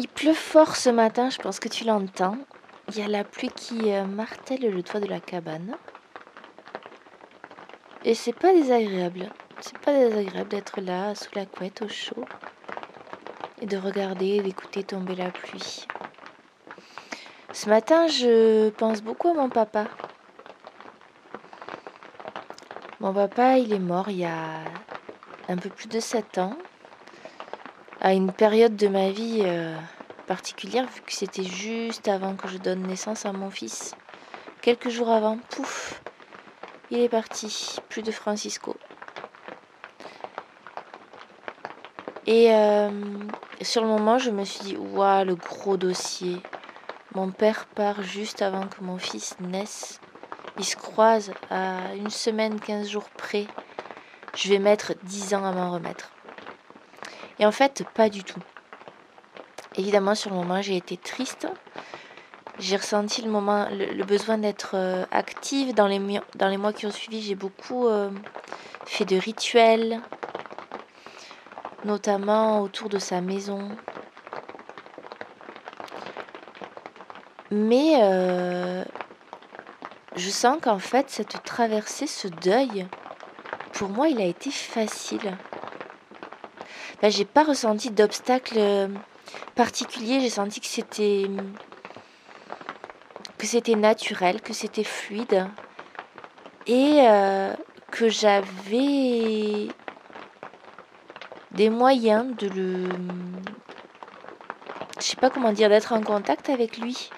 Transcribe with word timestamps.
Il 0.00 0.06
pleut 0.06 0.32
fort 0.32 0.76
ce 0.76 0.90
matin, 0.90 1.28
je 1.28 1.38
pense 1.38 1.58
que 1.58 1.68
tu 1.68 1.82
l'entends. 1.82 2.38
Il 2.86 2.98
y 2.98 3.02
a 3.02 3.08
la 3.08 3.24
pluie 3.24 3.50
qui 3.50 3.92
euh, 3.92 4.04
martèle 4.04 4.60
le 4.60 4.82
toit 4.84 5.00
de 5.00 5.06
la 5.06 5.18
cabane. 5.18 5.76
Et 8.04 8.14
c'est 8.14 8.32
pas 8.32 8.52
désagréable. 8.52 9.28
C'est 9.60 9.76
pas 9.78 9.92
désagréable 9.92 10.50
d'être 10.50 10.80
là, 10.80 11.16
sous 11.16 11.30
la 11.34 11.46
couette, 11.46 11.82
au 11.82 11.88
chaud. 11.88 12.24
Et 13.60 13.66
de 13.66 13.76
regarder, 13.76 14.40
d'écouter 14.40 14.84
tomber 14.84 15.16
la 15.16 15.30
pluie. 15.30 15.84
Ce 17.52 17.68
matin, 17.68 18.06
je 18.06 18.68
pense 18.70 19.02
beaucoup 19.02 19.30
à 19.30 19.34
mon 19.34 19.48
papa. 19.48 19.86
Mon 23.00 23.12
papa, 23.12 23.58
il 23.58 23.72
est 23.72 23.80
mort 23.80 24.10
il 24.10 24.18
y 24.18 24.24
a 24.24 24.62
un 25.48 25.56
peu 25.56 25.70
plus 25.70 25.88
de 25.88 25.98
7 25.98 26.38
ans. 26.38 26.56
À 28.08 28.14
une 28.14 28.32
période 28.32 28.74
de 28.74 28.88
ma 28.88 29.10
vie 29.10 29.42
euh, 29.44 29.76
particulière, 30.26 30.86
vu 30.86 31.02
que 31.02 31.12
c'était 31.12 31.44
juste 31.44 32.08
avant 32.08 32.36
que 32.36 32.48
je 32.48 32.56
donne 32.56 32.86
naissance 32.86 33.26
à 33.26 33.34
mon 33.34 33.50
fils. 33.50 33.94
Quelques 34.62 34.88
jours 34.88 35.10
avant, 35.10 35.36
pouf, 35.50 36.00
il 36.90 37.00
est 37.00 37.10
parti, 37.10 37.76
plus 37.90 38.00
de 38.00 38.10
Francisco. 38.10 38.74
Et 42.26 42.54
euh, 42.54 42.88
sur 43.60 43.82
le 43.82 43.88
moment, 43.88 44.16
je 44.16 44.30
me 44.30 44.44
suis 44.46 44.64
dit, 44.64 44.76
waouh, 44.78 45.26
le 45.26 45.34
gros 45.34 45.76
dossier. 45.76 46.38
Mon 47.14 47.30
père 47.30 47.66
part 47.66 48.00
juste 48.00 48.40
avant 48.40 48.68
que 48.68 48.82
mon 48.82 48.96
fils 48.96 49.36
naisse. 49.38 50.00
Ils 50.56 50.64
se 50.64 50.76
croisent 50.76 51.34
à 51.50 51.94
une 51.94 52.08
semaine, 52.08 52.58
15 52.58 52.88
jours 52.88 53.10
près. 53.10 53.46
Je 54.34 54.48
vais 54.48 54.60
mettre 54.60 54.94
10 55.02 55.34
ans 55.34 55.44
à 55.44 55.52
m'en 55.52 55.72
remettre. 55.72 56.10
Et 57.38 57.46
en 57.46 57.52
fait, 57.52 57.84
pas 57.94 58.08
du 58.08 58.24
tout. 58.24 58.40
Évidemment, 59.76 60.14
sur 60.14 60.30
le 60.30 60.36
moment, 60.36 60.60
j'ai 60.60 60.76
été 60.76 60.96
triste. 60.96 61.46
J'ai 62.58 62.76
ressenti 62.76 63.22
le, 63.22 64.04
besoin 64.04 64.38
d'être 64.38 64.72
euh, 64.74 65.04
active. 65.12 65.74
Dans 65.74 65.86
les, 65.86 66.00
dans 66.34 66.48
les 66.48 66.56
mois 66.56 66.72
qui 66.72 66.86
ont 66.86 66.90
suivi, 66.90 67.22
j'ai 67.22 67.36
beaucoup 67.36 67.86
euh, 67.86 68.10
fait 68.84 69.04
de 69.04 69.16
rituels, 69.16 70.00
notamment 71.84 72.60
autour 72.62 72.88
de 72.88 72.98
sa 72.98 73.20
maison. 73.20 73.68
Mais 77.52 78.00
euh, 78.02 78.84
je 80.16 80.28
sens 80.28 80.58
qu'en 80.60 80.80
fait, 80.80 81.08
cette 81.08 81.44
traversée, 81.44 82.08
ce 82.08 82.26
deuil, 82.26 82.88
pour 83.72 83.88
moi, 83.88 84.08
il 84.08 84.20
a 84.20 84.24
été 84.24 84.50
facile. 84.50 85.36
Ben, 87.00 87.10
j'ai 87.10 87.24
pas 87.24 87.44
ressenti 87.44 87.90
d'obstacle 87.90 88.90
particulier. 89.54 90.20
J'ai 90.20 90.30
senti 90.30 90.60
que 90.60 90.66
c'était 90.66 91.26
que 93.38 93.46
c'était 93.46 93.76
naturel, 93.76 94.40
que 94.40 94.52
c'était 94.52 94.84
fluide 94.84 95.46
et 96.66 97.02
euh, 97.02 97.54
que 97.92 98.08
j'avais 98.08 99.68
des 101.52 101.70
moyens 101.70 102.36
de 102.36 102.48
le 102.48 102.88
je 104.98 105.04
sais 105.04 105.16
pas 105.16 105.30
comment 105.30 105.52
dire 105.52 105.68
d'être 105.68 105.92
en 105.92 106.02
contact 106.02 106.50
avec 106.50 106.78
lui. 106.78 107.10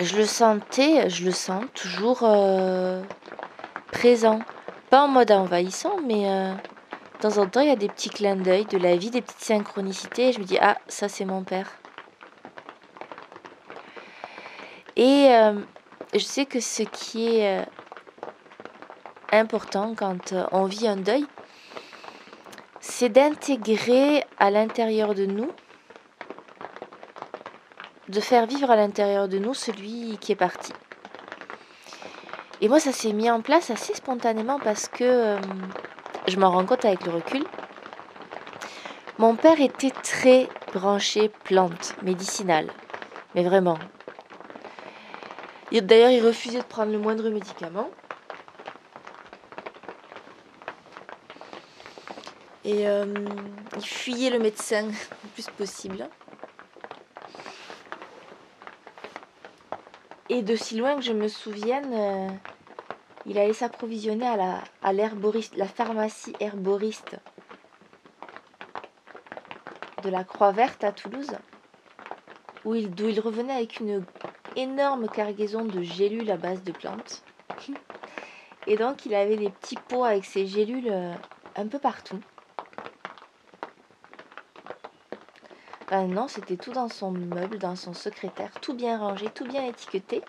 Je 0.00 0.16
le 0.16 0.24
sentais, 0.24 1.10
je 1.10 1.24
le 1.24 1.32
sens 1.32 1.64
toujours 1.74 2.20
euh, 2.22 3.02
présent, 3.90 4.40
pas 4.90 5.02
en 5.02 5.08
mode 5.08 5.32
envahissant, 5.32 5.96
mais 6.06 6.28
euh, 6.28 6.54
temps 7.22 7.38
en 7.38 7.46
temps, 7.46 7.60
il 7.60 7.68
y 7.68 7.70
a 7.70 7.76
des 7.76 7.88
petits 7.88 8.10
clins 8.10 8.34
d'œil 8.34 8.64
de 8.64 8.78
la 8.78 8.96
vie, 8.96 9.10
des 9.10 9.22
petites 9.22 9.44
synchronicités. 9.44 10.30
Et 10.30 10.32
je 10.32 10.40
me 10.40 10.44
dis, 10.44 10.58
ah, 10.60 10.78
ça 10.88 11.08
c'est 11.08 11.24
mon 11.24 11.44
père. 11.44 11.70
Et 14.96 15.28
euh, 15.30 15.54
je 16.12 16.18
sais 16.18 16.46
que 16.46 16.58
ce 16.58 16.82
qui 16.82 17.36
est 17.36 17.60
euh, 17.60 17.64
important 19.30 19.94
quand 19.96 20.32
euh, 20.32 20.44
on 20.50 20.64
vit 20.64 20.88
un 20.88 20.96
deuil, 20.96 21.24
c'est 22.80 23.08
d'intégrer 23.08 24.24
à 24.38 24.50
l'intérieur 24.50 25.14
de 25.14 25.24
nous, 25.24 25.50
de 28.08 28.20
faire 28.20 28.46
vivre 28.46 28.70
à 28.70 28.76
l'intérieur 28.76 29.28
de 29.28 29.38
nous 29.38 29.54
celui 29.54 30.18
qui 30.18 30.32
est 30.32 30.36
parti. 30.36 30.72
Et 32.60 32.68
moi, 32.68 32.80
ça 32.80 32.92
s'est 32.92 33.12
mis 33.12 33.30
en 33.30 33.40
place 33.40 33.70
assez 33.70 33.94
spontanément 33.94 34.58
parce 34.58 34.88
que 34.88 35.38
je 36.28 36.38
m'en 36.38 36.50
rends 36.50 36.64
compte 36.64 36.84
avec 36.84 37.04
le 37.04 37.12
recul. 37.12 37.44
Mon 39.18 39.36
père 39.36 39.60
était 39.60 39.90
très 39.90 40.48
branché 40.72 41.28
plantes 41.44 41.94
médicinales, 42.02 42.70
mais 43.34 43.42
vraiment. 43.44 43.78
D'ailleurs, 45.70 46.10
il 46.10 46.24
refusait 46.24 46.58
de 46.58 46.64
prendre 46.64 46.92
le 46.92 46.98
moindre 46.98 47.28
médicament. 47.30 47.90
Et 52.64 52.86
euh, 52.86 53.06
il 53.76 53.84
fuyait 53.84 54.30
le 54.30 54.38
médecin 54.38 54.86
le 54.86 55.28
plus 55.34 55.46
possible. 55.50 56.08
Et 60.28 60.42
de 60.42 60.56
si 60.56 60.76
loin 60.76 60.96
que 60.96 61.02
je 61.02 61.12
me 61.12 61.28
souvienne, 61.28 61.92
euh, 61.92 62.28
il 63.26 63.38
allait 63.38 63.52
s'approvisionner 63.52 64.26
à 64.26 64.92
la, 64.92 65.66
pharmacie 65.66 66.34
herboriste 66.40 67.16
de 70.02 70.10
la 70.10 70.24
Croix 70.24 70.52
Verte 70.52 70.82
à 70.84 70.92
Toulouse, 70.92 71.36
où 72.64 72.74
il, 72.74 72.90
d'où 72.90 73.08
il 73.08 73.20
revenait 73.20 73.54
avec 73.54 73.80
une 73.80 74.04
énorme 74.56 75.08
cargaison 75.08 75.64
de 75.64 75.82
gélules 75.82 76.30
à 76.30 76.36
base 76.36 76.62
de 76.62 76.72
plantes. 76.72 77.22
Et 78.66 78.76
donc 78.76 79.06
il 79.06 79.14
avait 79.14 79.36
des 79.36 79.50
petits 79.50 79.78
pots 79.88 80.04
avec 80.04 80.24
ces 80.24 80.46
gélules 80.46 80.88
euh, 80.90 81.14
un 81.56 81.66
peu 81.66 81.78
partout. 81.78 82.20
Ben 85.90 86.06
non, 86.06 86.26
c'était 86.26 86.56
tout 86.56 86.72
dans 86.72 86.88
son 86.88 87.10
meuble, 87.10 87.58
dans 87.58 87.76
son 87.76 87.92
secrétaire, 87.92 88.50
tout 88.60 88.72
bien 88.72 88.98
rangé, 88.98 89.28
tout 89.28 89.44
bien 89.44 89.66
étiqueté. 89.66 90.22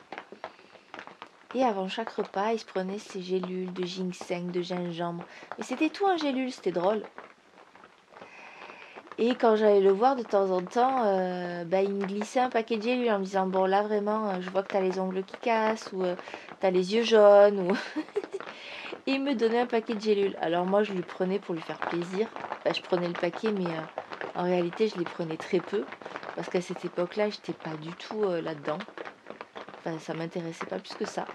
Et 1.53 1.63
avant 1.63 1.87
chaque 1.87 2.11
repas, 2.11 2.51
il 2.53 2.59
se 2.59 2.65
prenait 2.65 2.99
ses 2.99 3.21
gélules 3.21 3.73
de 3.73 3.83
ginseng, 3.85 4.51
de 4.51 4.61
gingembre. 4.61 5.23
Mais 5.57 5.63
c'était 5.63 5.89
tout 5.89 6.05
en 6.05 6.17
gélules, 6.17 6.51
c'était 6.51 6.71
drôle. 6.73 7.07
Et 9.19 9.37
quand 9.37 9.55
j'allais 9.55 9.81
le 9.81 9.91
voir 9.91 10.15
de 10.15 10.23
temps 10.23 10.49
en 10.49 10.65
temps, 10.65 11.03
bah, 11.65 11.81
il 11.83 11.93
me 11.93 12.05
glissait 12.05 12.39
un 12.39 12.49
paquet 12.49 12.77
de 12.77 12.83
gélules 12.83 13.11
en 13.11 13.19
me 13.19 13.25
disant 13.25 13.45
Bon, 13.47 13.65
là 13.65 13.83
vraiment, 13.83 14.29
euh, 14.31 14.41
je 14.41 14.49
vois 14.49 14.63
que 14.63 14.69
tu 14.69 14.77
as 14.77 14.81
les 14.81 14.97
ongles 14.99 15.23
qui 15.23 15.37
cassent, 15.37 15.91
ou 15.91 16.03
euh, 16.03 16.15
tu 16.59 16.65
as 16.65 16.71
les 16.71 16.93
yeux 16.95 17.03
jaunes, 17.03 17.59
ou. 17.59 17.75
il 19.05 19.21
me 19.23 19.35
donnait 19.35 19.59
un 19.61 19.67
paquet 19.67 19.95
de 19.95 20.01
gélules. 20.01 20.35
Alors 20.39 20.65
moi, 20.65 20.83
je 20.83 20.93
lui 20.93 21.03
prenais 21.03 21.39
pour 21.39 21.53
lui 21.53 21.61
faire 21.61 21.81
plaisir. 21.81 22.27
je 22.65 22.81
prenais 22.81 23.09
le 23.09 23.15
paquet, 23.15 23.51
mais 23.51 23.75
en 24.35 24.43
réalité, 24.43 24.87
je 24.87 24.97
les 24.97 25.05
prenais 25.05 25.37
très 25.37 25.61
peu. 25.61 25.89
Parce 26.35 26.49
qu'à 26.49 26.61
cette 26.61 26.83
époque-là, 26.85 27.29
j'étais 27.29 27.53
pas 27.53 27.77
du 27.77 27.95
tout 27.95 28.27
là-dedans. 28.29 28.85
Enfin, 29.79 29.99
ça 29.99 30.13
m'intéressait 30.15 30.65
pas 30.67 30.79
plus 30.79 30.95
que 30.95 31.05
ça. 31.05 31.29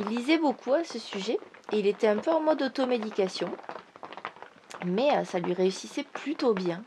Il 0.00 0.06
lisait 0.06 0.38
beaucoup 0.38 0.74
à 0.74 0.84
ce 0.84 1.00
sujet 1.00 1.40
et 1.72 1.80
il 1.80 1.86
était 1.88 2.06
un 2.06 2.18
peu 2.18 2.30
en 2.30 2.40
mode 2.40 2.62
automédication. 2.62 3.50
Mais 4.84 5.10
euh, 5.16 5.24
ça 5.24 5.40
lui 5.40 5.52
réussissait 5.52 6.04
plutôt 6.04 6.54
bien. 6.54 6.84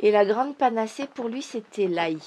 Et 0.00 0.10
la 0.10 0.24
grande 0.24 0.56
panacée 0.56 1.06
pour 1.06 1.28
lui, 1.28 1.40
c'était 1.40 1.86
l'ail. 1.86 2.18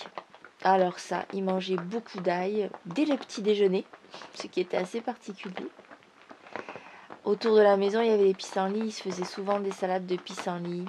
Alors 0.63 0.99
ça, 0.99 1.25
il 1.33 1.43
mangeait 1.43 1.75
beaucoup 1.75 2.21
d'ail 2.21 2.69
dès 2.85 3.03
le 3.03 3.17
petit 3.17 3.41
déjeuner, 3.41 3.83
ce 4.35 4.47
qui 4.47 4.61
était 4.61 4.77
assez 4.77 5.01
particulier. 5.01 5.67
Autour 7.25 7.57
de 7.57 7.61
la 7.61 7.75
maison, 7.75 7.99
il 7.99 8.07
y 8.07 8.13
avait 8.13 8.27
des 8.27 8.33
pissenlits, 8.33 8.85
il 8.85 8.91
se 8.93 9.03
faisait 9.03 9.25
souvent 9.25 9.59
des 9.59 9.73
salades 9.73 10.05
de 10.05 10.15
pissenlits. 10.15 10.85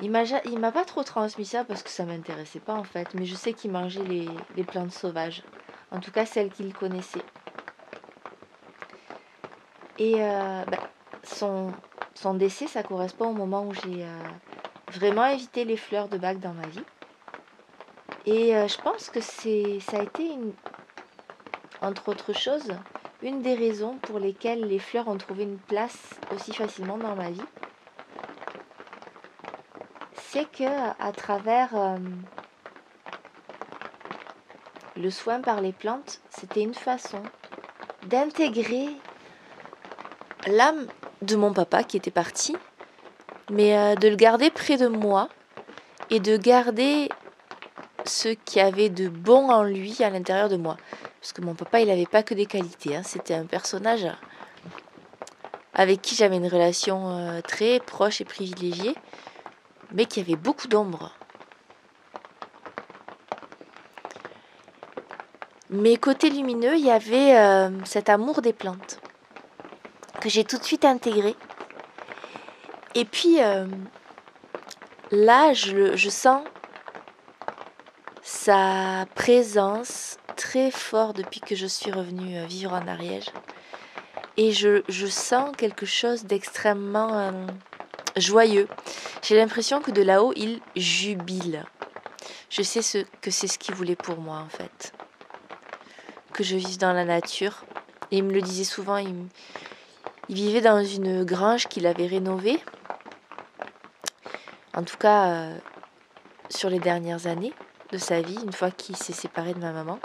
Il 0.00 0.10
m'a, 0.12 0.72
pas 0.72 0.84
trop 0.84 1.02
transmis 1.02 1.44
ça 1.44 1.64
parce 1.64 1.82
que 1.82 1.90
ça 1.90 2.04
m'intéressait 2.04 2.60
pas 2.60 2.74
en 2.76 2.84
fait, 2.84 3.14
mais 3.14 3.26
je 3.26 3.34
sais 3.34 3.54
qu'il 3.54 3.72
mangeait 3.72 4.04
les, 4.04 4.64
plantes 4.64 4.92
sauvages, 4.92 5.42
en 5.90 5.98
tout 5.98 6.12
cas 6.12 6.24
celles 6.24 6.52
qu'il 6.52 6.72
connaissait. 6.74 7.24
Et 9.98 10.22
euh, 10.22 10.64
ben, 10.66 10.78
son, 11.24 11.74
décès, 12.34 12.68
ça 12.68 12.84
correspond 12.84 13.30
au 13.30 13.32
moment 13.32 13.66
où 13.66 13.72
j'ai 13.72 14.04
euh, 14.04 14.30
vraiment 14.88 15.26
évité 15.26 15.64
les 15.64 15.76
fleurs 15.76 16.08
de 16.08 16.18
bac 16.18 16.38
dans 16.38 16.54
ma 16.54 16.68
vie. 16.68 16.86
Et 18.24 18.54
euh, 18.56 18.68
je 18.68 18.78
pense 18.80 19.08
que 19.10 19.20
ça 19.20 19.98
a 19.98 20.00
été, 20.00 20.38
entre 21.80 22.08
autres 22.08 22.32
choses, 22.32 22.76
une 23.20 23.42
des 23.42 23.54
raisons 23.54 23.98
pour 23.98 24.20
lesquelles 24.20 24.68
les 24.68 24.78
fleurs 24.78 25.08
ont 25.08 25.18
trouvé 25.18 25.42
une 25.42 25.60
place 25.60 26.20
aussi 26.30 26.52
facilement 26.52 26.98
dans 26.98 27.16
ma 27.16 27.32
vie 27.32 27.48
c'est 30.30 30.50
que 30.50 30.64
à 30.64 31.12
travers 31.12 31.70
euh, 31.74 31.96
le 34.96 35.10
soin 35.10 35.40
par 35.40 35.60
les 35.60 35.72
plantes, 35.72 36.20
c'était 36.28 36.62
une 36.62 36.74
façon 36.74 37.22
d'intégrer 38.06 38.88
l'âme 40.46 40.86
de 41.22 41.36
mon 41.36 41.52
papa 41.52 41.82
qui 41.82 41.96
était 41.96 42.10
parti, 42.10 42.56
mais 43.50 43.76
euh, 43.76 43.94
de 43.94 44.08
le 44.08 44.16
garder 44.16 44.50
près 44.50 44.76
de 44.76 44.86
moi 44.86 45.28
et 46.10 46.20
de 46.20 46.36
garder 46.36 47.08
ce 48.04 48.28
qui 48.28 48.60
avait 48.60 48.90
de 48.90 49.08
bon 49.08 49.50
en 49.50 49.62
lui 49.62 50.02
à 50.02 50.10
l'intérieur 50.10 50.48
de 50.48 50.56
moi. 50.56 50.76
Parce 51.20 51.32
que 51.32 51.40
mon 51.40 51.54
papa, 51.54 51.80
il 51.80 51.88
n'avait 51.88 52.06
pas 52.06 52.22
que 52.22 52.34
des 52.34 52.46
qualités. 52.46 52.96
Hein. 52.96 53.02
C'était 53.02 53.34
un 53.34 53.46
personnage 53.46 54.06
avec 55.74 56.02
qui 56.02 56.14
j'avais 56.14 56.36
une 56.36 56.48
relation 56.48 57.08
euh, 57.08 57.40
très 57.40 57.80
proche 57.80 58.20
et 58.20 58.24
privilégiée, 58.24 58.94
mais 59.92 60.06
qui 60.06 60.20
avait 60.20 60.36
beaucoup 60.36 60.68
d'ombre. 60.68 61.12
Mais 65.70 65.96
côté 65.96 66.30
lumineux, 66.30 66.76
il 66.76 66.84
y 66.84 66.90
avait 66.90 67.36
euh, 67.36 67.70
cet 67.84 68.08
amour 68.08 68.40
des 68.40 68.54
plantes 68.54 69.00
que 70.20 70.28
j'ai 70.28 70.44
tout 70.44 70.58
de 70.58 70.64
suite 70.64 70.84
intégré. 70.84 71.36
Et 72.94 73.04
puis 73.04 73.42
euh, 73.42 73.66
là, 75.10 75.52
je, 75.52 76.08
sens 76.08 76.42
sa 78.22 79.04
présence 79.14 80.18
très 80.36 80.70
fort 80.70 81.12
depuis 81.12 81.40
que 81.40 81.54
je 81.54 81.66
suis 81.66 81.92
revenue 81.92 82.38
euh, 82.38 82.46
vivre 82.46 82.72
en 82.72 82.88
Ariège. 82.88 83.30
Et 84.38 84.52
je 84.52 85.06
sens 85.06 85.50
quelque 85.56 85.84
chose 85.84 86.24
d'extrêmement 86.24 87.32
joyeux. 88.20 88.68
J'ai 89.22 89.36
l'impression 89.36 89.80
que 89.80 89.90
de 89.90 90.02
là-haut, 90.02 90.32
il 90.36 90.60
jubile. 90.76 91.64
Je 92.50 92.62
sais 92.62 92.82
ce, 92.82 92.98
que 93.20 93.30
c'est 93.30 93.48
ce 93.48 93.58
qu'il 93.58 93.74
voulait 93.74 93.96
pour 93.96 94.18
moi 94.18 94.38
en 94.38 94.48
fait 94.48 94.92
que 96.38 96.44
je 96.44 96.54
vive 96.54 96.78
dans 96.78 96.92
la 96.92 97.04
nature. 97.04 97.64
Et 98.12 98.18
il 98.18 98.22
me 98.22 98.32
le 98.32 98.40
disait 98.40 98.62
souvent, 98.62 98.96
il, 98.96 99.12
vivait 100.28 100.60
dans 100.60 100.84
une 100.84 101.24
grange 101.24 101.66
qu'il 101.66 101.84
avait 101.84 102.06
rénovée. 102.06 102.60
En 104.72 104.84
tout 104.84 104.96
cas, 104.96 105.30
euh, 105.30 105.58
sur 106.48 106.70
les 106.70 106.78
dernières 106.78 107.26
années 107.26 107.52
de 107.90 107.98
sa 107.98 108.20
vie, 108.20 108.38
une 108.44 108.52
fois 108.52 108.70
qu'il 108.70 108.94
s'est 108.94 109.12
séparé 109.12 109.52
de 109.52 109.58
ma 109.58 109.72
maman. 109.72 109.98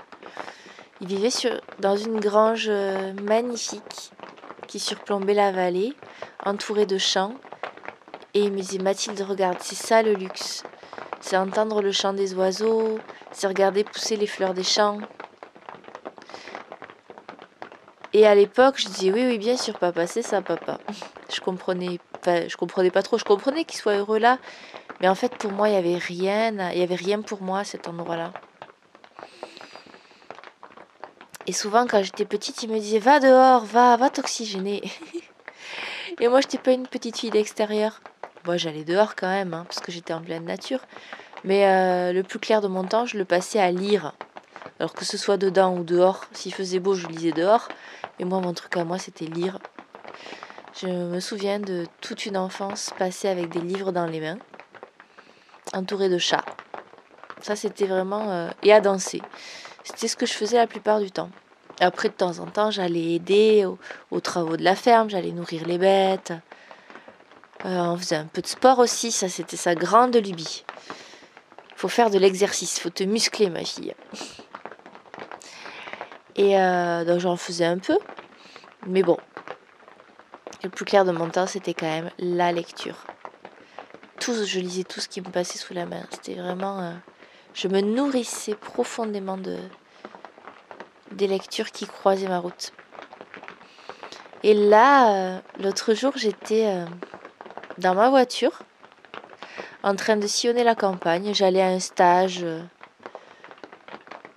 Il 1.02 1.08
vivait 1.08 1.30
dans 1.78 1.96
une 1.96 2.20
grange 2.20 2.66
euh, 2.68 3.14
magnifique 3.22 4.12
qui 4.68 4.80
surplombait 4.80 5.36
la 5.36 5.52
vallée, 5.52 5.94
entourée 6.44 6.88
de 6.88 6.98
champs. 6.98 7.36
Et 8.34 8.42
il 8.42 8.52
me 8.52 8.58
disait, 8.58 8.80
Mathilde, 8.80 9.22
regarde, 9.22 9.58
c'est 9.60 9.76
ça 9.76 10.02
le 10.02 10.14
luxe. 10.14 10.64
C'est 11.22 11.38
entendre 11.38 11.82
le 11.82 11.92
chant 11.92 12.14
des 12.14 12.34
oiseaux, 12.34 13.00
c'est 13.32 13.48
regarder 13.48 13.84
pousser 13.84 14.16
les 14.16 14.28
fleurs 14.28 14.54
des 14.54 14.64
champs, 14.64 15.00
et 18.16 18.28
à 18.28 18.36
l'époque, 18.36 18.76
je 18.78 18.88
disais 18.88 19.12
oui, 19.12 19.26
oui, 19.26 19.38
bien 19.40 19.58
sûr, 19.58 19.78
papa, 19.80 20.06
c'est 20.06 20.22
ça, 20.22 20.42
papa. 20.42 20.80
Je 21.34 21.42
comprenais, 21.42 22.00
enfin, 22.20 22.48
je 22.48 22.56
comprenais 22.56 22.92
pas 22.92 23.02
trop. 23.02 23.18
Je 23.18 23.24
comprenais 23.24 23.66
qu'il 23.66 23.80
soit 23.80 23.96
heureux 23.96 24.20
là, 24.20 24.38
mais 25.02 25.08
en 25.08 25.16
fait, 25.16 25.36
pour 25.36 25.52
moi, 25.52 25.68
il 25.68 25.74
y 25.74 25.78
avait 25.78 25.98
rien, 25.98 26.72
il 26.72 26.78
y 26.78 26.84
avait 26.84 26.94
rien 26.94 27.24
pour 27.24 27.42
moi 27.42 27.60
à 27.60 27.64
cet 27.64 27.88
endroit-là. 27.88 28.32
Et 31.48 31.54
souvent, 31.54 31.88
quand 31.88 32.04
j'étais 32.04 32.26
petite, 32.26 32.62
il 32.62 32.70
me 32.70 32.78
disait 32.78 33.00
va 33.00 33.20
dehors, 33.20 33.66
va, 33.66 33.98
va 33.98 34.12
t'oxygéner. 34.12 34.84
Et 36.20 36.28
moi, 36.28 36.40
j'étais 36.42 36.60
pas 36.60 36.72
une 36.72 36.86
petite 36.86 37.18
fille 37.18 37.32
d'extérieur. 37.32 38.00
Moi, 38.46 38.58
j'allais 38.58 38.84
dehors 38.84 39.16
quand 39.16 39.30
même, 39.30 39.54
hein, 39.54 39.66
parce 39.68 39.80
que 39.80 39.92
j'étais 39.92 40.14
en 40.14 40.22
pleine 40.22 40.46
nature. 40.46 40.82
Mais 41.44 41.66
euh, 41.66 42.14
le 42.14 42.24
plus 42.24 42.40
clair 42.40 42.62
de 42.62 42.68
mon 42.68 42.84
temps, 42.84 43.06
je 43.06 43.18
le 43.18 43.26
passais 43.26 43.60
à 43.60 43.72
lire. 43.72 44.14
Alors 44.80 44.94
que 44.94 45.06
ce 45.06 45.18
soit 45.18 45.38
dedans 45.38 45.76
ou 45.78 45.84
dehors, 45.84 46.26
s'il 46.34 46.54
faisait 46.54 46.80
beau, 46.80 46.94
je 46.94 47.08
lisais 47.08 47.32
dehors. 47.32 47.70
Et 48.20 48.26
moi, 48.26 48.40
mon 48.40 48.54
truc 48.54 48.76
à 48.78 48.84
moi, 48.84 48.98
c'était 48.98 49.26
lire. 49.26 49.60
Je 50.82 50.88
me 50.88 51.20
souviens 51.20 51.60
de 51.60 51.86
toute 52.02 52.26
une 52.26 52.36
enfance 52.36 52.92
passée 52.98 53.28
avec 53.28 53.50
des 53.50 53.62
livres 53.62 53.92
dans 53.92 54.08
les 54.08 54.20
mains, 54.20 54.40
entourée 55.74 56.10
de 56.10 56.18
chats. 56.18 56.46
Ça, 57.42 57.56
c'était 57.56 57.86
vraiment... 57.86 58.30
Euh, 58.30 58.50
et 58.64 58.74
à 58.74 58.82
danser. 58.82 59.22
C'était 59.84 60.08
ce 60.08 60.16
que 60.16 60.26
je 60.26 60.34
faisais 60.34 60.58
la 60.58 60.68
plupart 60.68 61.00
du 61.00 61.12
temps. 61.12 61.30
Après, 61.80 62.10
de 62.10 62.14
temps 62.14 62.40
en 62.40 62.46
temps, 62.46 62.72
j'allais 62.72 63.14
aider 63.14 63.66
aux, 64.12 64.20
travaux 64.20 64.58
de 64.58 64.64
la 64.64 64.76
ferme, 64.76 65.10
j'allais 65.10 65.32
nourrir 65.32 65.66
les 65.66 65.78
bêtes. 65.78 66.34
Euh, 67.66 67.78
on 67.80 67.98
faisait 67.98 68.18
un 68.18 68.26
peu 68.26 68.42
de 68.42 68.48
sport 68.48 68.80
aussi, 68.80 69.12
ça 69.12 69.30
c'était 69.30 69.56
sa 69.56 69.74
grande 69.74 70.16
lubie. 70.16 70.66
Faut 71.78 71.88
faire 71.88 72.10
de 72.10 72.18
l'exercice, 72.18 72.80
faut 72.80 72.90
te 72.90 73.04
muscler 73.04 73.50
ma 73.50 73.64
fille. 73.64 73.94
Et 76.36 76.60
euh, 76.60 77.06
donc 77.06 77.20
j'en 77.20 77.38
faisais 77.38 77.66
un 77.66 77.78
peu. 77.78 77.98
Mais 78.86 79.02
bon, 79.02 79.18
le 80.62 80.70
plus 80.70 80.84
clair 80.84 81.06
de 81.06 81.12
mon 81.12 81.30
temps, 81.30 81.48
c'était 81.48 81.74
quand 81.74 81.88
même 81.88 82.10
la 82.20 82.52
lecture. 82.52 83.06
Je 84.20 84.60
lisais 84.60 84.84
tout 84.84 85.02
ce 85.02 85.10
qui 85.10 85.20
me 85.20 85.30
passait 85.30 85.58
sous 85.58 85.74
la 85.74 85.86
main. 85.86 86.02
C'était 86.10 86.36
vraiment... 86.36 86.80
Euh, 86.80 86.92
je 87.54 87.68
me 87.68 87.82
nourrissais 87.82 88.56
profondément 88.56 89.38
de 89.38 89.58
des 91.12 91.28
lectures 91.28 91.72
qui 91.72 91.86
croisaient 91.86 92.28
ma 92.28 92.40
route. 92.40 92.72
Et 94.42 94.54
là, 94.54 95.42
l'autre 95.60 95.94
jour, 95.94 96.14
j'étais 96.16 96.86
dans 97.78 97.96
ma 97.96 98.10
voiture, 98.10 98.60
en 99.84 99.96
train 99.96 100.18
de 100.18 100.28
sillonner 100.28 100.64
la 100.64 100.76
campagne. 100.76 101.34
J'allais 101.34 101.62
à 101.62 101.68
un 101.68 101.80
stage 101.80 102.46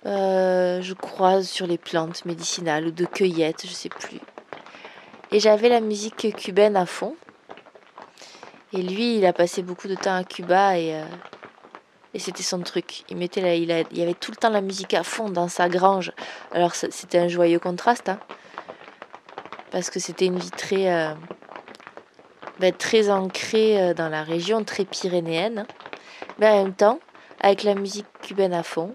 euh, 0.07 0.81
je 0.81 0.93
croise 0.93 1.49
sur 1.49 1.67
les 1.67 1.77
plantes 1.77 2.23
médicinales 2.23 2.87
ou 2.87 2.91
de 2.91 3.05
cueillette, 3.05 3.65
je 3.67 3.73
sais 3.73 3.89
plus. 3.89 4.21
Et 5.31 5.41
j'avais 5.41 5.67
la 5.67 5.81
musique 5.81 6.33
cubaine 6.37 6.77
à 6.77 6.85
fond. 6.85 7.15
Et 8.71 8.81
lui, 8.81 9.17
il 9.17 9.25
a 9.25 9.33
passé 9.33 9.63
beaucoup 9.63 9.89
de 9.89 9.95
temps 9.95 10.15
à 10.15 10.23
Cuba 10.23 10.77
et, 10.77 10.95
euh, 10.95 11.03
et 12.13 12.19
c'était 12.19 12.43
son 12.43 12.61
truc. 12.61 13.03
Il 13.09 13.17
mettait 13.17 13.41
là, 13.41 13.55
il, 13.55 13.69
il 13.91 13.97
y 13.97 14.01
avait 14.01 14.13
tout 14.13 14.31
le 14.31 14.37
temps 14.37 14.49
la 14.49 14.61
musique 14.61 14.93
à 14.93 15.03
fond 15.03 15.29
dans 15.29 15.49
sa 15.49 15.67
grange. 15.67 16.13
Alors 16.53 16.73
c'était 16.75 17.19
un 17.19 17.27
joyeux 17.27 17.59
contraste, 17.59 18.07
hein, 18.07 18.19
parce 19.71 19.89
que 19.89 19.99
c'était 19.99 20.25
une 20.25 20.39
vie 20.39 20.51
très, 20.51 20.89
euh, 20.89 21.13
ben, 22.59 22.73
très 22.73 23.09
ancrée 23.09 23.93
dans 23.93 24.09
la 24.09 24.23
région, 24.23 24.63
très 24.63 24.85
pyrénéenne. 24.85 25.65
Mais 26.39 26.47
en 26.49 26.63
même 26.63 26.73
temps, 26.73 26.99
avec 27.41 27.63
la 27.63 27.75
musique 27.75 28.07
cubaine 28.21 28.53
à 28.53 28.63
fond, 28.63 28.91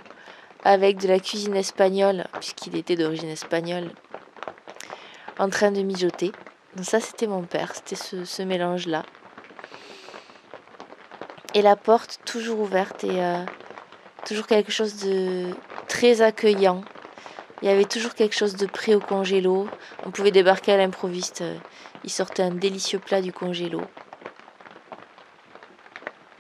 avec 0.65 0.99
de 0.99 1.09
la 1.09 1.19
cuisine 1.19 1.57
espagnole, 1.57 2.27
puisqu'il 2.35 2.77
était 2.77 2.97
d'origine 2.97 3.29
espagnole, 3.29 3.91
en 5.39 5.49
train 5.49 5.73
de 5.73 5.83
mijoter. 5.83 6.33
Donc 6.77 6.87
ça, 6.87 7.01
c'était 7.01 7.27
mon 7.27 7.43
père, 7.43 7.73
c'était 7.75 7.97
ce, 7.97 8.43
mélange-là. 8.43 9.05
Et 11.55 11.63
la 11.63 11.77
porte 11.77 12.21
toujours 12.25 12.61
ouverte 12.61 13.05
et 13.05 13.23
euh, 13.23 13.45
toujours 14.27 14.47
quelque 14.47 14.73
chose 14.73 14.97
de 15.05 15.51
très 15.89 16.23
accueillant. 16.23 16.83
Il 17.63 17.69
y 17.69 17.71
avait 17.71 17.85
toujours 17.85 18.15
quelque 18.15 18.35
chose 18.35 18.57
de 18.57 18.67
prêt 18.67 18.95
au 18.95 19.01
congélo. 19.01 19.69
On 20.05 20.11
pouvait 20.11 20.33
débarquer 20.33 20.73
à 20.73 20.77
l'improviste. 20.77 21.45
Il 22.03 22.11
sortait 22.11 22.43
un 22.43 22.51
délicieux 22.51 22.99
plat 22.99 23.23
du 23.23 23.33
congélo. 23.33 23.81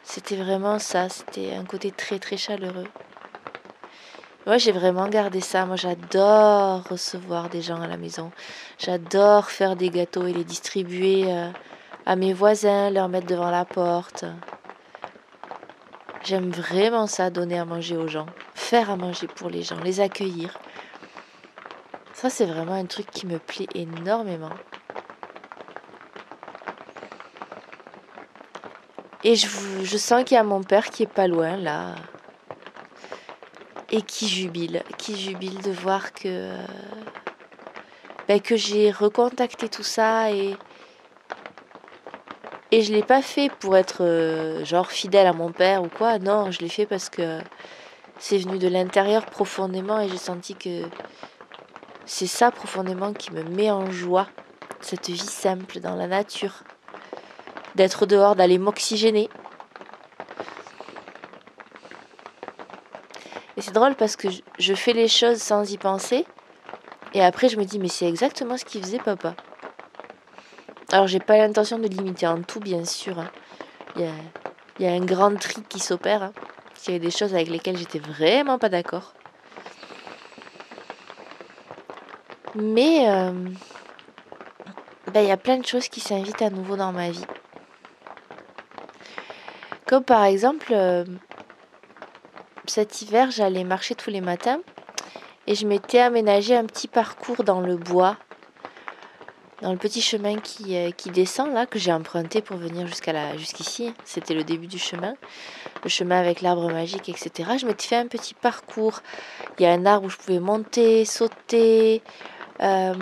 C'était 0.02 0.36
vraiment 0.36 0.80
ça, 0.80 1.08
c'était 1.08 1.54
un 1.54 1.64
côté 1.64 1.92
très 1.92 2.18
très 2.18 2.36
chaleureux. 2.36 2.88
Moi, 4.46 4.58
j'ai 4.58 4.72
vraiment 4.72 5.08
gardé 5.08 5.40
ça. 5.40 5.64
Moi, 5.64 5.76
j'adore 5.76 6.82
recevoir 6.90 7.48
des 7.48 7.62
gens 7.62 7.80
à 7.80 7.86
la 7.86 7.96
maison. 7.96 8.32
J'adore 8.78 9.48
faire 9.50 9.76
des 9.76 9.90
gâteaux 9.90 10.26
et 10.26 10.32
les 10.32 10.42
distribuer 10.42 11.32
euh, 11.32 11.48
à 12.04 12.16
mes 12.16 12.32
voisins, 12.32 12.90
leur 12.90 13.08
mettre 13.08 13.28
devant 13.28 13.50
la 13.50 13.64
porte. 13.64 14.24
J'aime 16.24 16.50
vraiment 16.50 17.06
ça, 17.06 17.30
donner 17.30 17.58
à 17.58 17.64
manger 17.64 17.96
aux 17.96 18.08
gens, 18.08 18.26
faire 18.54 18.90
à 18.90 18.96
manger 18.96 19.28
pour 19.28 19.48
les 19.48 19.62
gens, 19.62 19.78
les 19.80 20.00
accueillir. 20.00 20.58
Ça, 22.22 22.30
c'est 22.30 22.46
vraiment 22.46 22.74
un 22.74 22.86
truc 22.86 23.10
qui 23.10 23.26
me 23.26 23.40
plaît 23.40 23.66
énormément. 23.74 24.54
Et 29.24 29.34
je, 29.34 29.96
sens 29.96 30.22
qu'il 30.22 30.36
y 30.36 30.38
a 30.38 30.44
mon 30.44 30.62
père 30.62 30.90
qui 30.90 31.02
est 31.02 31.12
pas 31.12 31.26
loin 31.26 31.56
là 31.56 31.96
et 33.90 34.02
qui 34.02 34.28
jubile, 34.28 34.84
qui 34.98 35.18
jubile 35.18 35.60
de 35.62 35.72
voir 35.72 36.12
que, 36.12 36.52
ben, 38.28 38.40
que 38.40 38.54
j'ai 38.54 38.92
recontacté 38.92 39.68
tout 39.68 39.82
ça 39.82 40.30
et, 40.30 40.54
et 42.70 42.82
je 42.82 42.92
l'ai 42.92 43.02
pas 43.02 43.22
fait 43.22 43.50
pour 43.50 43.76
être 43.76 44.04
euh, 44.04 44.64
genre 44.64 44.92
fidèle 44.92 45.26
à 45.26 45.32
mon 45.32 45.50
père 45.50 45.82
ou 45.82 45.88
quoi, 45.88 46.20
non, 46.20 46.52
je 46.52 46.60
l'ai 46.60 46.68
fait 46.68 46.86
parce 46.86 47.10
que 47.10 47.40
c'est 48.20 48.38
venu 48.38 48.60
de 48.60 48.68
l'intérieur 48.68 49.26
profondément 49.26 49.98
et 49.98 50.08
j'ai 50.08 50.18
senti 50.18 50.54
que 50.54 50.84
c'est 52.12 52.26
ça 52.26 52.50
profondément 52.50 53.14
qui 53.14 53.32
me 53.32 53.42
met 53.42 53.70
en 53.70 53.90
joie, 53.90 54.28
cette 54.82 55.08
vie 55.08 55.16
simple 55.18 55.80
dans 55.80 55.96
la 55.96 56.06
nature, 56.06 56.52
d'être 57.74 58.04
dehors, 58.04 58.36
d'aller 58.36 58.58
m'oxygéner, 58.58 59.30
Et 63.56 63.60
c'est 63.62 63.72
drôle 63.72 63.94
parce 63.94 64.16
que 64.16 64.28
je 64.58 64.74
fais 64.74 64.92
les 64.92 65.08
choses 65.08 65.40
sans 65.40 65.70
y 65.70 65.76
penser. 65.76 66.24
Et 67.14 67.22
après, 67.22 67.48
je 67.48 67.56
me 67.58 67.64
dis, 67.64 67.78
mais 67.78 67.88
c'est 67.88 68.08
exactement 68.08 68.56
ce 68.56 68.64
qu'il 68.64 68.82
faisait 68.82 68.98
papa. 68.98 69.34
Alors, 70.90 71.06
j'ai 71.06 71.20
pas 71.20 71.36
l'intention 71.36 71.78
de 71.78 71.86
limiter 71.86 72.26
en 72.26 72.42
tout, 72.42 72.60
bien 72.60 72.84
sûr. 72.84 73.18
hein. 73.18 73.28
Il 73.96 74.02
y, 74.80 74.86
a, 74.86 74.90
a 74.90 74.94
un 74.94 75.04
grand 75.04 75.38
tri 75.38 75.62
qui 75.68 75.80
s'opère. 75.80 76.22
hein. 76.22 76.32
Parce 76.72 76.84
qu'il 76.84 76.94
y 76.94 76.96
avait 76.96 77.04
des 77.04 77.10
choses 77.10 77.34
avec 77.34 77.48
lesquelles 77.48 77.76
j'étais 77.76 77.98
vraiment 77.98 78.58
pas 78.58 78.70
d'accord. 78.70 79.12
Mais 82.54 83.08
euh, 83.08 83.32
ben, 85.12 85.20
il 85.20 85.28
y 85.28 85.32
a 85.32 85.36
plein 85.36 85.58
de 85.58 85.66
choses 85.66 85.88
qui 85.88 86.00
s'invitent 86.00 86.42
à 86.42 86.50
nouveau 86.50 86.76
dans 86.76 86.92
ma 86.92 87.10
vie. 87.10 87.24
Comme 89.86 90.04
par 90.04 90.24
exemple, 90.24 90.72
euh, 90.72 91.04
cet 92.66 93.02
hiver, 93.02 93.30
j'allais 93.30 93.64
marcher 93.64 93.94
tous 93.94 94.10
les 94.10 94.20
matins 94.20 94.60
et 95.46 95.54
je 95.54 95.66
m'étais 95.66 96.00
aménagé 96.00 96.56
un 96.56 96.64
petit 96.64 96.88
parcours 96.88 97.42
dans 97.42 97.60
le 97.60 97.76
bois, 97.76 98.16
dans 99.60 99.72
le 99.72 99.78
petit 99.78 100.00
chemin 100.00 100.36
qui, 100.36 100.76
euh, 100.76 100.90
qui 100.90 101.10
descend 101.10 101.52
là, 101.52 101.66
que 101.66 101.78
j'ai 101.78 101.92
emprunté 101.92 102.42
pour 102.42 102.56
venir 102.56 102.86
jusqu'à 102.86 103.12
la, 103.12 103.36
jusqu'ici. 103.36 103.94
C'était 104.04 104.34
le 104.34 104.44
début 104.44 104.66
du 104.66 104.78
chemin, 104.78 105.14
le 105.84 105.88
chemin 105.88 106.18
avec 106.18 106.42
l'arbre 106.42 106.70
magique, 106.70 107.08
etc. 107.08 107.50
Je 107.58 107.66
m'étais 107.66 107.88
fait 107.88 107.96
un 107.96 108.08
petit 108.08 108.34
parcours. 108.34 109.00
Il 109.58 109.62
y 109.62 109.66
a 109.66 109.72
un 109.72 109.86
arbre 109.86 110.06
où 110.06 110.10
je 110.10 110.16
pouvais 110.16 110.40
monter, 110.40 111.04
sauter. 111.04 112.02
Euh, 112.60 112.94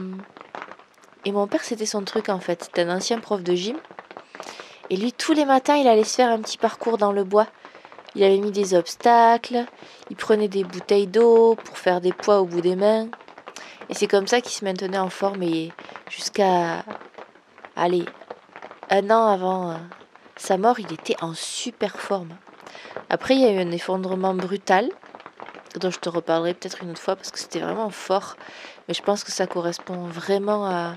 et 1.24 1.32
mon 1.32 1.46
père, 1.46 1.62
c'était 1.62 1.86
son 1.86 2.02
truc 2.02 2.28
en 2.28 2.40
fait. 2.40 2.64
C'était 2.64 2.82
un 2.82 2.96
ancien 2.96 3.18
prof 3.18 3.42
de 3.42 3.54
gym. 3.54 3.76
Et 4.88 4.96
lui, 4.96 5.12
tous 5.12 5.32
les 5.32 5.44
matins, 5.44 5.76
il 5.76 5.86
allait 5.86 6.04
se 6.04 6.16
faire 6.16 6.30
un 6.30 6.40
petit 6.40 6.58
parcours 6.58 6.98
dans 6.98 7.12
le 7.12 7.24
bois. 7.24 7.46
Il 8.16 8.24
avait 8.24 8.38
mis 8.38 8.50
des 8.50 8.74
obstacles, 8.74 9.64
il 10.10 10.16
prenait 10.16 10.48
des 10.48 10.64
bouteilles 10.64 11.06
d'eau 11.06 11.54
pour 11.54 11.78
faire 11.78 12.00
des 12.00 12.12
poids 12.12 12.40
au 12.40 12.44
bout 12.44 12.60
des 12.60 12.74
mains. 12.74 13.06
Et 13.88 13.94
c'est 13.94 14.08
comme 14.08 14.26
ça 14.26 14.40
qu'il 14.40 14.52
se 14.52 14.64
maintenait 14.64 14.98
en 14.98 15.10
forme 15.10 15.42
et 15.42 15.70
jusqu'à, 16.08 16.84
allez, 17.76 18.04
un 18.88 19.10
an 19.10 19.26
avant 19.28 19.70
euh, 19.70 19.74
sa 20.36 20.58
mort, 20.58 20.80
il 20.80 20.92
était 20.92 21.16
en 21.22 21.34
super 21.34 22.00
forme. 22.00 22.30
Après, 23.08 23.34
il 23.34 23.40
y 23.40 23.44
a 23.44 23.52
eu 23.52 23.58
un 23.58 23.70
effondrement 23.70 24.34
brutal, 24.34 24.88
dont 25.78 25.90
je 25.90 25.98
te 25.98 26.08
reparlerai 26.08 26.54
peut-être 26.54 26.82
une 26.82 26.90
autre 26.90 27.00
fois 27.00 27.16
parce 27.16 27.30
que 27.30 27.38
c'était 27.38 27.60
vraiment 27.60 27.90
fort. 27.90 28.36
Mais 28.88 28.94
je 28.94 29.02
pense 29.02 29.24
que 29.24 29.32
ça 29.32 29.46
correspond 29.46 30.04
vraiment 30.06 30.66
à, 30.66 30.94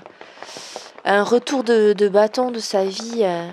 un 1.04 1.22
retour 1.22 1.64
de, 1.64 2.08
bâton 2.08 2.50
de 2.50 2.58
sa 2.58 2.84
vie 2.84 3.20
euh, 3.22 3.48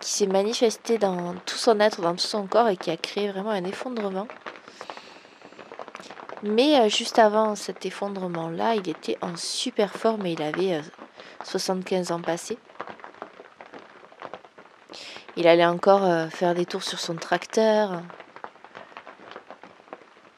qui 0.00 0.10
s'est 0.10 0.26
manifesté 0.26 0.98
dans 0.98 1.34
tout 1.46 1.56
son 1.56 1.80
être, 1.80 2.00
dans 2.00 2.14
tout 2.14 2.26
son 2.26 2.46
corps 2.46 2.68
et 2.68 2.76
qui 2.76 2.90
a 2.90 2.96
créé 2.96 3.30
vraiment 3.30 3.50
un 3.50 3.64
effondrement. 3.64 4.26
Mais 6.46 6.78
euh, 6.78 6.90
juste 6.90 7.18
avant 7.18 7.54
cet 7.54 7.86
effondrement-là, 7.86 8.74
il 8.74 8.86
était 8.86 9.16
en 9.22 9.34
super 9.34 9.94
forme 9.94 10.26
et 10.26 10.32
il 10.32 10.42
avait 10.42 10.74
euh, 10.74 10.82
75 11.42 12.12
ans 12.12 12.20
passés. 12.20 12.58
Il 15.36 15.48
allait 15.48 15.64
encore 15.64 16.04
euh, 16.04 16.28
faire 16.28 16.54
des 16.54 16.66
tours 16.66 16.82
sur 16.82 17.00
son 17.00 17.14
tracteur. 17.14 18.02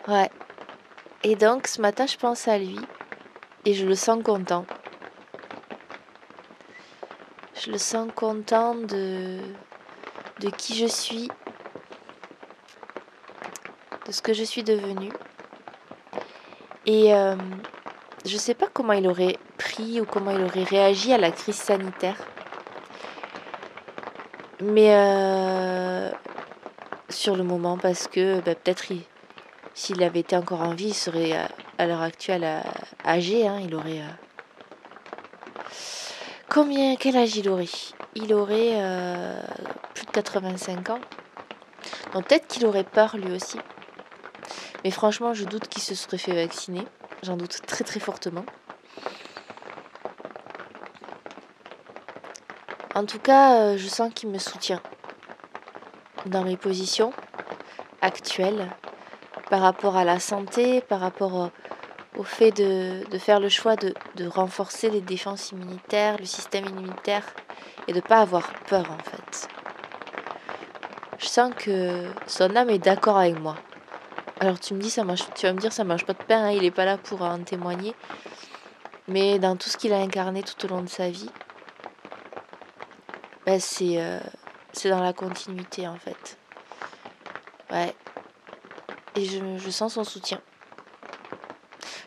Ouais. 0.08 0.30
Et 1.24 1.34
donc 1.34 1.66
ce 1.66 1.80
matin, 1.80 2.06
je 2.06 2.16
pense 2.16 2.46
à 2.46 2.58
lui 2.58 2.78
et 3.64 3.74
je 3.74 3.84
le 3.86 3.96
sens 3.96 4.22
content. 4.22 4.64
Je 7.64 7.72
le 7.72 7.78
sens 7.78 8.08
content 8.14 8.74
de, 8.76 9.38
de 10.40 10.50
qui 10.50 10.76
je 10.76 10.86
suis, 10.86 11.28
de 14.06 14.12
ce 14.12 14.22
que 14.22 14.32
je 14.32 14.44
suis 14.44 14.62
devenue. 14.62 15.12
Et 16.86 17.12
euh, 17.12 17.34
je 18.24 18.36
sais 18.36 18.54
pas 18.54 18.68
comment 18.72 18.92
il 18.92 19.08
aurait 19.08 19.38
pris 19.58 20.00
ou 20.00 20.04
comment 20.04 20.30
il 20.30 20.42
aurait 20.44 20.62
réagi 20.62 21.12
à 21.12 21.18
la 21.18 21.32
crise 21.32 21.56
sanitaire. 21.56 22.16
Mais 24.62 24.94
euh, 24.94 26.10
sur 27.10 27.34
le 27.34 27.42
moment, 27.42 27.76
parce 27.76 28.06
que 28.06 28.40
bah, 28.40 28.54
peut-être 28.54 28.92
il- 28.92 29.02
s'il 29.76 30.02
avait 30.02 30.20
été 30.20 30.34
encore 30.36 30.62
en 30.62 30.74
vie, 30.74 30.88
il 30.88 30.94
serait 30.94 31.36
euh, 31.36 31.44
à 31.76 31.86
l'heure 31.86 32.00
actuelle 32.00 32.44
euh, 32.44 32.60
âgé. 33.04 33.46
hein, 33.46 33.60
il 33.62 33.74
aurait. 33.74 34.00
euh, 34.00 35.62
Combien, 36.48 36.96
quel 36.96 37.14
âge 37.16 37.36
il 37.36 37.46
aurait? 37.50 37.68
Il 38.14 38.32
aurait 38.32 38.80
plus 39.92 40.06
de 40.06 40.10
85 40.12 40.88
ans. 40.90 40.98
Donc 42.14 42.26
peut-être 42.26 42.46
qu'il 42.46 42.64
aurait 42.64 42.84
peur 42.84 43.18
lui 43.18 43.30
aussi. 43.32 43.58
Mais 44.82 44.90
franchement, 44.90 45.34
je 45.34 45.44
doute 45.44 45.68
qu'il 45.68 45.82
se 45.82 45.94
serait 45.94 46.16
fait 46.16 46.34
vacciner. 46.34 46.86
J'en 47.22 47.36
doute 47.36 47.60
très 47.66 47.84
très 47.84 48.00
fortement. 48.00 48.46
En 52.94 53.04
tout 53.04 53.18
cas, 53.18 53.76
je 53.76 53.88
sens 53.88 54.10
qu'il 54.14 54.30
me 54.30 54.38
soutient 54.38 54.80
dans 56.24 56.44
mes 56.44 56.56
positions 56.56 57.12
actuelles 58.00 58.70
par 59.50 59.60
rapport 59.60 59.96
à 59.96 60.04
la 60.04 60.18
santé, 60.18 60.80
par 60.80 61.00
rapport 61.00 61.34
au, 61.34 61.50
au 62.18 62.24
fait 62.24 62.50
de, 62.50 63.04
faire 63.18 63.40
le 63.40 63.48
choix 63.48 63.76
de, 63.76 63.94
renforcer 64.26 64.90
les 64.90 65.00
défenses 65.00 65.52
immunitaires, 65.52 66.16
le 66.18 66.24
système 66.24 66.66
immunitaire 66.66 67.24
et 67.88 67.92
de 67.92 67.98
ne 67.98 68.02
pas 68.02 68.20
avoir 68.20 68.52
peur 68.66 68.90
en 68.90 68.98
fait. 68.98 69.48
Je 71.18 71.26
sens 71.26 71.52
que 71.56 72.04
son 72.26 72.56
âme 72.56 72.70
est 72.70 72.78
d'accord 72.78 73.18
avec 73.18 73.38
moi. 73.38 73.56
Alors 74.40 74.60
tu 74.60 74.74
me 74.74 74.80
dis, 74.80 74.90
ça 74.90 75.04
mange, 75.04 75.22
tu 75.34 75.46
vas 75.46 75.52
me 75.52 75.58
dire, 75.58 75.72
ça 75.72 75.84
mange 75.84 76.04
pas 76.04 76.12
de 76.12 76.22
pain, 76.22 76.44
hein, 76.44 76.50
il 76.50 76.62
n'est 76.62 76.70
pas 76.70 76.84
là 76.84 76.98
pour 76.98 77.22
en 77.22 77.38
témoigner. 77.38 77.94
Mais 79.08 79.38
dans 79.38 79.56
tout 79.56 79.68
ce 79.70 79.76
qu'il 79.76 79.92
a 79.92 79.98
incarné 79.98 80.42
tout 80.42 80.66
au 80.66 80.68
long 80.68 80.82
de 80.82 80.88
sa 80.88 81.08
vie, 81.08 81.30
bah, 83.46 83.60
c'est 83.60 83.94
euh, 83.98 84.18
dans 84.84 85.02
la 85.02 85.12
continuité 85.12 85.86
en 85.88 85.96
fait. 85.96 86.36
Ouais. 87.70 87.94
Et 89.16 89.24
je, 89.24 89.70
sens 89.70 89.94
son 89.94 90.04
soutien. 90.04 90.42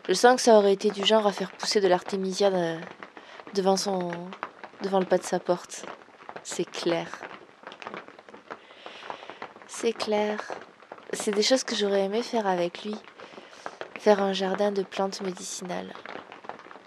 Je 0.08 0.14
sens 0.14 0.36
que 0.36 0.42
ça 0.42 0.54
aurait 0.56 0.72
été 0.72 0.90
du 0.90 1.04
genre 1.04 1.26
à 1.26 1.32
faire 1.32 1.50
pousser 1.50 1.80
de 1.80 1.88
l'artémisia 1.88 2.50
de- 2.50 2.78
devant 3.54 3.76
son 3.76 4.12
devant 4.82 5.00
le 5.00 5.06
pas 5.06 5.18
de 5.18 5.24
sa 5.24 5.40
porte. 5.40 5.84
C'est 6.44 6.64
clair. 6.64 7.08
C'est 9.66 9.92
clair. 9.92 10.40
C'est 11.12 11.32
des 11.32 11.42
choses 11.42 11.64
que 11.64 11.74
j'aurais 11.74 12.04
aimé 12.04 12.22
faire 12.22 12.46
avec 12.46 12.84
lui. 12.84 12.94
Faire 13.98 14.22
un 14.22 14.32
jardin 14.32 14.70
de 14.70 14.82
plantes 14.82 15.20
médicinales. 15.20 15.92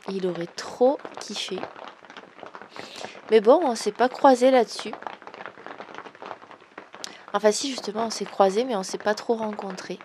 Il 0.09 0.25
aurait 0.25 0.47
trop 0.47 0.97
kiffé. 1.19 1.59
Mais 3.29 3.41
bon, 3.41 3.59
on 3.61 3.75
s'est 3.75 3.91
pas 3.91 4.09
croisé 4.09 4.51
là-dessus. 4.51 4.93
Enfin 7.33 7.51
si, 7.51 7.69
justement, 7.69 8.05
on 8.05 8.09
s'est 8.09 8.25
croisé, 8.25 8.63
mais 8.63 8.75
on 8.75 8.83
s'est 8.83 8.97
pas 8.97 9.15
trop 9.15 9.35
rencontrés. 9.35 9.99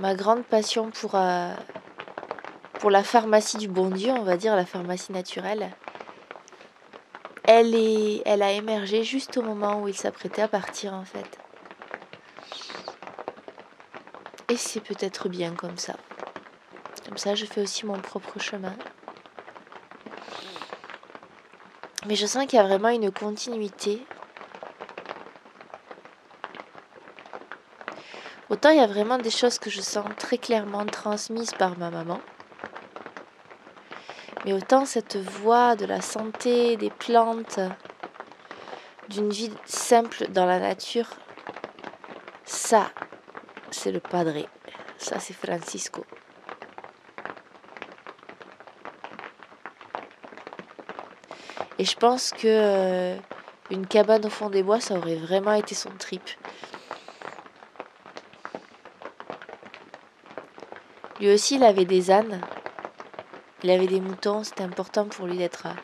Ma 0.00 0.14
grande 0.14 0.44
passion 0.44 0.90
pour, 0.90 1.14
euh, 1.14 1.52
pour 2.78 2.90
la 2.90 3.02
pharmacie 3.02 3.58
du 3.58 3.68
bon 3.68 3.90
Dieu, 3.90 4.10
on 4.12 4.22
va 4.22 4.38
dire, 4.38 4.56
la 4.56 4.64
pharmacie 4.64 5.12
naturelle, 5.12 5.70
elle, 7.44 7.74
est, 7.74 8.22
elle 8.24 8.40
a 8.40 8.50
émergé 8.50 9.04
juste 9.04 9.36
au 9.36 9.42
moment 9.42 9.82
où 9.82 9.88
il 9.88 9.94
s'apprêtait 9.94 10.40
à 10.40 10.48
partir, 10.48 10.94
en 10.94 11.04
fait. 11.04 11.38
Et 14.48 14.56
c'est 14.56 14.80
peut-être 14.80 15.28
bien 15.28 15.52
comme 15.52 15.76
ça. 15.76 15.96
Comme 17.06 17.18
ça, 17.18 17.34
je 17.34 17.44
fais 17.44 17.60
aussi 17.60 17.84
mon 17.84 17.98
propre 17.98 18.38
chemin. 18.38 18.74
Mais 22.06 22.16
je 22.16 22.24
sens 22.24 22.46
qu'il 22.46 22.56
y 22.56 22.60
a 22.60 22.66
vraiment 22.66 22.88
une 22.88 23.10
continuité. 23.10 24.02
Autant 28.50 28.70
il 28.70 28.78
y 28.78 28.80
a 28.80 28.86
vraiment 28.88 29.18
des 29.18 29.30
choses 29.30 29.60
que 29.60 29.70
je 29.70 29.80
sens 29.80 30.04
très 30.18 30.36
clairement 30.36 30.84
transmises 30.84 31.52
par 31.52 31.78
ma 31.78 31.90
maman. 31.90 32.20
Mais 34.44 34.52
autant 34.52 34.84
cette 34.84 35.16
voix 35.16 35.76
de 35.76 35.86
la 35.86 36.00
santé, 36.00 36.76
des 36.76 36.90
plantes, 36.90 37.60
d'une 39.08 39.30
vie 39.30 39.52
simple 39.66 40.26
dans 40.30 40.46
la 40.46 40.58
nature, 40.58 41.06
ça, 42.44 42.90
c'est 43.70 43.92
le 43.92 44.00
padre. 44.00 44.46
Ça, 44.98 45.20
c'est 45.20 45.34
Francisco. 45.34 46.04
Et 51.78 51.84
je 51.84 51.96
pense 51.96 52.32
que 52.32 52.46
euh, 52.46 53.16
une 53.70 53.86
cabane 53.86 54.26
au 54.26 54.28
fond 54.28 54.50
des 54.50 54.62
bois, 54.62 54.80
ça 54.80 54.94
aurait 54.94 55.16
vraiment 55.16 55.52
été 55.52 55.74
son 55.74 55.90
trip. 55.90 56.22
Lui 61.20 61.30
aussi, 61.30 61.56
il 61.56 61.64
avait 61.64 61.84
des 61.84 62.10
ânes. 62.10 62.40
Il 63.62 63.70
avait 63.70 63.86
des 63.86 64.00
moutons. 64.00 64.42
C'était 64.42 64.62
important 64.62 65.04
pour 65.04 65.26
lui 65.26 65.36
d'être, 65.36 65.66
euh, 65.66 65.74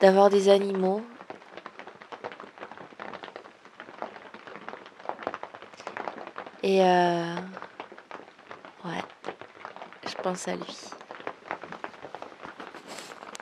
d'avoir 0.00 0.30
des 0.30 0.48
animaux. 0.48 1.02
Et 6.62 6.82
euh, 6.82 7.34
ouais, 8.86 9.02
je 10.06 10.14
pense 10.22 10.48
à 10.48 10.54
lui. 10.56 10.95